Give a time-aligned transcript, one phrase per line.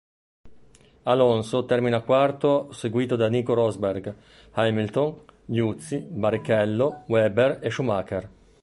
[1.03, 4.15] Alonso termina quarto seguito da Nico Rosberg,
[4.53, 8.27] Hamilton, Liuzzi, Barrichello, Webber e Schumacher.